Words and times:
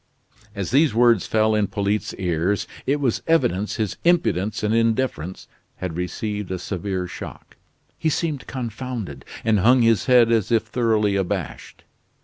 As 0.55 0.71
these 0.71 0.95
words 0.95 1.27
fell 1.27 1.55
on 1.55 1.67
Polyte's 1.67 2.15
ears, 2.15 2.65
it 2.87 2.99
was 2.99 3.21
evident 3.27 3.73
his 3.73 3.97
impudence 4.03 4.63
and 4.63 4.73
indifference 4.73 5.47
had 5.75 5.95
received 5.95 6.49
a 6.49 6.57
severe 6.57 7.05
shock. 7.05 7.55
He 7.99 8.09
seemed 8.09 8.47
confounded, 8.47 9.25
and 9.43 9.59
hung 9.59 9.83
his 9.83 10.07
head 10.07 10.31
as 10.31 10.51
if 10.51 10.63
thoroughly 10.63 11.15
abashed. 11.15 11.83